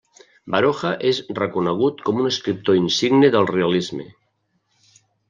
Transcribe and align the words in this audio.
Baroja 0.53 0.93
és 1.09 1.19
reconegut 1.39 2.01
com 2.07 2.21
un 2.23 2.29
escriptor 2.29 2.79
insigne 2.79 3.29
del 3.37 3.47
realisme. 3.53 4.07